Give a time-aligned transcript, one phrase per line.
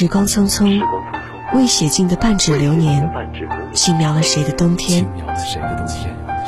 [0.00, 0.82] 时光匆匆，
[1.52, 3.06] 未写尽的半纸流年，
[3.74, 5.06] 轻描了谁的冬天？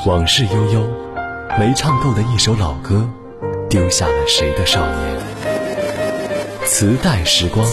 [0.06, 0.88] 往事悠悠，
[1.58, 3.06] 没唱够的一首老歌，
[3.68, 5.18] 丢下了谁的少年？
[6.64, 7.68] 磁带时光，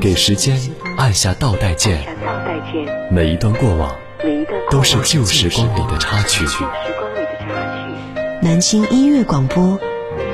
[0.00, 0.58] 给时间
[0.96, 2.02] 按下倒带键，
[3.10, 3.94] 每一段过往，
[4.70, 6.46] 都是旧时光里的插曲。
[8.40, 9.78] 南京音乐广播，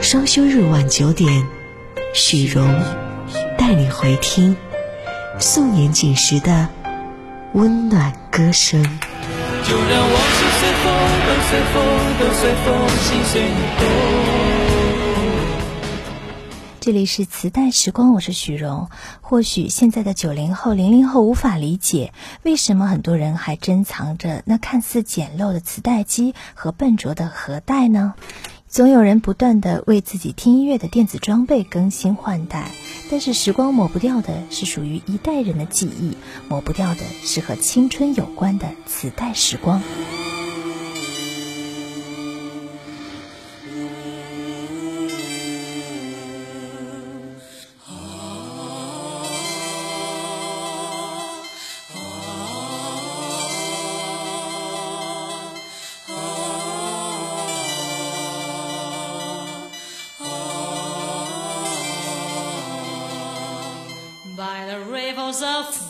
[0.00, 1.44] 双休日晚九点，
[2.14, 2.72] 许荣
[3.60, 4.56] 带你回听
[5.38, 6.66] 素年锦时的
[7.52, 8.82] 温暖歌声。
[8.82, 10.90] 就让往事随风，
[11.26, 11.84] 都随风，
[12.18, 13.86] 都随风，心随你动。
[16.80, 18.88] 这里是磁带时光，我是许荣。
[19.20, 28.14] 或许现在的九零后、零零后无法理解，为什么很多人还珍藏着那看似简陋的磁带机和笨拙的盒带呢？
[28.70, 32.70] 总有人不断的为自己听音乐的电子装备更新换代，
[33.10, 36.16] 但是时光抹不掉的是属于一代人的记忆，
[36.48, 39.82] 抹不掉的是和青春有关的磁带时光。
[65.30, 65.89] of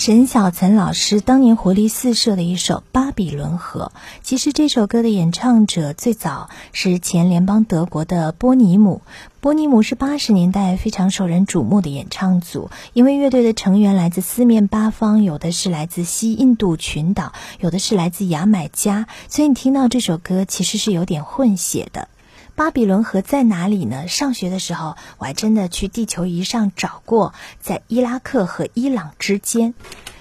[0.00, 3.92] 沈小岑老师当年活力四射的一首《巴比伦河》，
[4.22, 9.02] 其实这首歌的演唱者最早是前联邦德国的波尼姆。
[9.42, 22.08] 波尼姆是八十年代非常受人瞩目的演唱组，因为乐队的成员来自四面八方，有的是来自西印度群岛，有的是来自牙买加，所以你听到这首歌其实是有点混血的。
[22.60, 24.06] 巴比伦河在哪里呢？
[24.06, 29.72] 上学的时候，我还真的去地球仪上找过，在伊拉克和伊朗之间。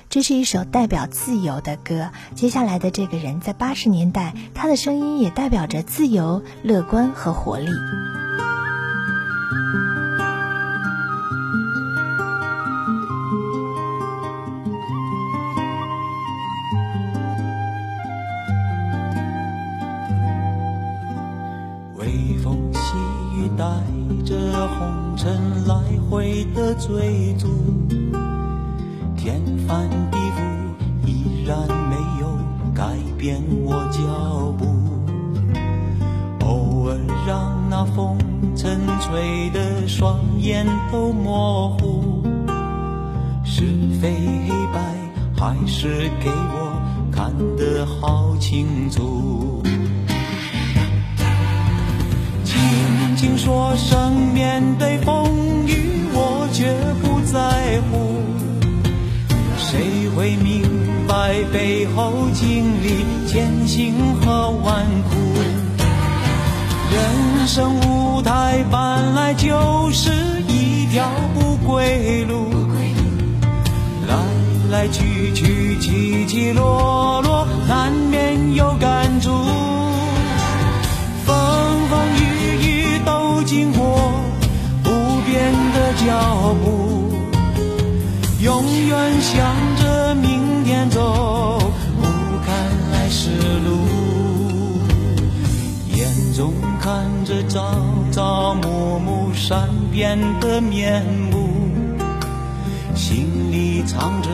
[0.10, 2.12] 这是一首代表自由的歌。
[2.36, 7.72] 接下来的这个人，在八十年代，他的声音也代表着自由、乐观和活力。
[23.60, 23.66] 带
[24.24, 25.76] 着红尘来
[26.10, 27.50] 回的追逐，
[29.18, 32.38] 天翻地覆，依然没有
[32.74, 34.66] 改变我脚步。
[36.46, 36.98] 偶尔
[37.28, 38.18] 让那风
[38.56, 42.24] 尘吹得双眼都模糊，
[43.44, 43.66] 是
[44.00, 44.16] 非
[44.48, 44.80] 黑白
[45.36, 46.82] 还是给我
[47.12, 49.62] 看得好清楚。
[53.20, 56.00] 轻轻说声面对风雨。
[56.52, 56.66] 却
[57.02, 57.40] 不在
[57.90, 58.22] 乎，
[59.56, 60.64] 谁会明
[61.08, 65.16] 白背后经历艰辛和万苦？
[66.92, 70.12] 人生舞台本来就是
[70.48, 72.50] 一条不归路，
[74.08, 74.16] 来
[74.72, 76.79] 来去去起起落，
[88.60, 91.58] 永远向着明天走，
[92.02, 92.04] 不
[92.46, 92.54] 看
[92.92, 93.30] 来时
[93.66, 93.88] 路。
[95.96, 97.80] 眼中看着朝
[98.12, 101.02] 朝暮暮善变的面
[101.32, 101.48] 目，
[102.96, 104.28] 心里藏着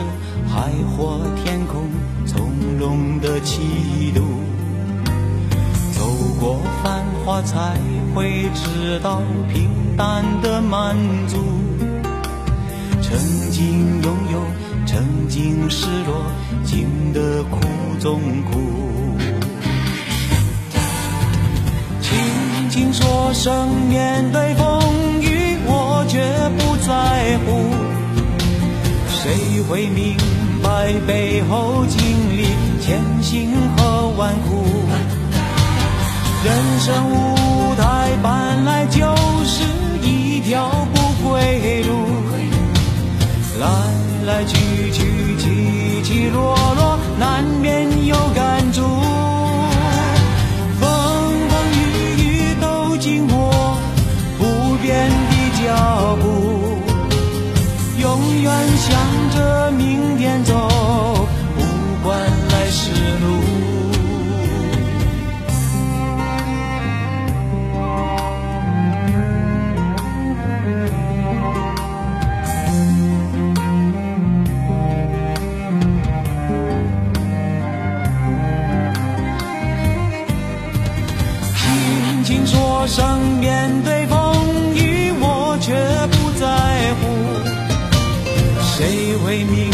[0.48, 1.84] 海阔天空
[2.26, 2.50] 从
[2.80, 4.22] 容的气度。
[5.92, 6.04] 走
[6.40, 7.76] 过繁华，才
[8.12, 9.22] 会知道
[9.52, 10.96] 平淡的满
[11.28, 11.36] 足。
[13.08, 13.16] 曾
[13.52, 14.42] 经拥有，
[14.84, 16.26] 曾经失落，
[16.64, 17.60] 经得苦
[18.00, 18.58] 中苦。
[22.00, 26.18] 轻轻说声面对风雨，我却
[26.58, 27.70] 不在乎。
[29.08, 30.16] 谁会明
[30.60, 32.00] 白背后经
[32.36, 32.48] 历
[32.80, 34.64] 千辛和万苦？
[36.44, 39.14] 人生舞台本来就
[39.44, 39.62] 是
[40.02, 42.25] 一条不归路。
[43.58, 43.66] 来
[44.26, 48.82] 来去去，起起落落，难免有感触。
[50.80, 50.88] 风
[51.48, 51.80] 风雨
[52.22, 53.78] 雨都经过，
[54.38, 54.44] 不
[54.82, 56.26] 变的脚步，
[57.98, 58.86] 永远向
[59.34, 59.65] 着
[82.86, 84.16] 上面对风
[84.74, 85.74] 雨，我却
[86.12, 86.46] 不在
[86.94, 87.02] 乎。
[88.62, 89.70] 谁会明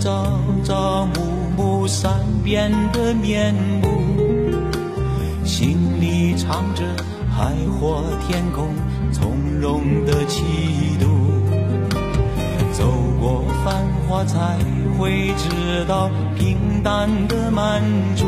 [0.00, 1.22] 朝朝暮
[1.58, 2.10] 暮善
[2.42, 3.86] 变的面目，
[5.44, 6.82] 心里藏着
[7.30, 8.68] 海阔天空
[9.12, 9.30] 从
[9.60, 10.42] 容的气
[10.98, 11.06] 度。
[12.72, 12.90] 走
[13.20, 14.56] 过繁华，才
[14.98, 17.82] 会知道平淡的满
[18.16, 18.24] 足。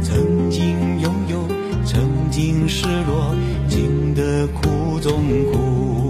[0.00, 1.46] 曾经拥有，
[1.84, 3.34] 曾经失落，
[3.68, 6.05] 经得苦中苦，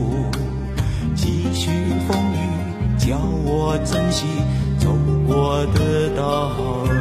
[3.06, 4.26] 教我珍惜
[4.80, 4.92] 走
[5.28, 6.48] 过的道
[6.88, 6.95] 路。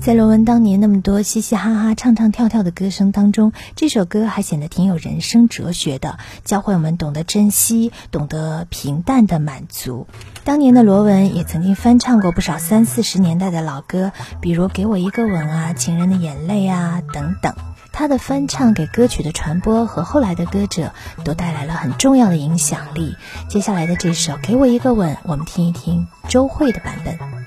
[0.00, 10.06] 在罗文当年那么多嘻嘻哈哈、唱唱跳跳的歌声当中，这首歌还显得挺有人生哲学的，教会我们懂得珍惜，懂得平淡的满足。
[10.42, 17.54] 当年的罗文也曾经翻唱过不少三四十年代的老歌，比如《给我一个吻》啊，《情人的眼泪》啊等等。
[17.92, 23.14] 他的翻唱给歌曲的传播和后来的歌者都带来了很重要的影响力。
[23.50, 27.39] 接下来的这首《给我一个吻》，我们听一听周蕙的版本。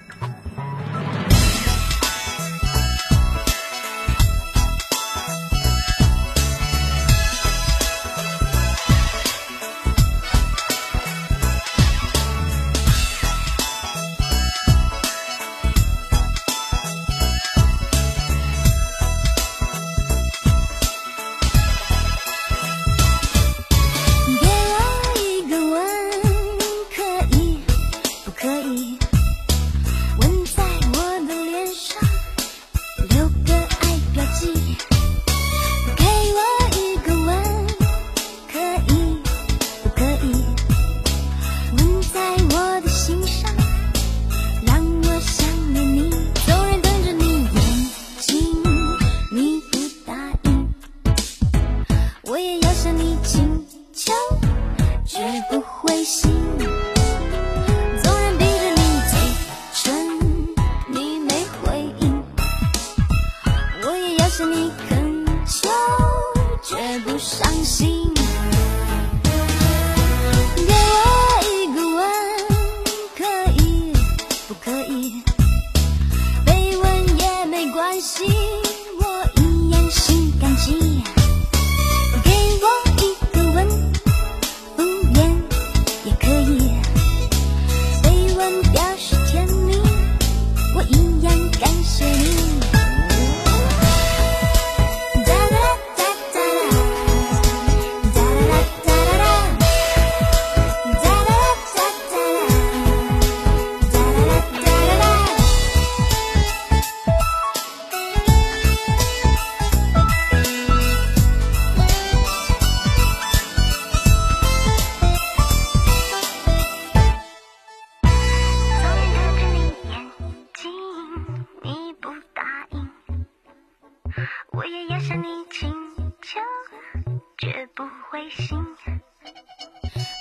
[127.44, 128.58] 绝不灰心。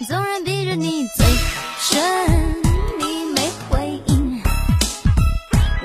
[0.08, 1.24] 纵然逼着你嘴
[1.78, 2.60] 唇，
[2.98, 4.42] 你没回应，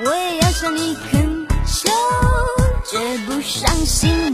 [0.04, 1.88] 我也要向你恳求，
[2.90, 4.27] 绝不伤心。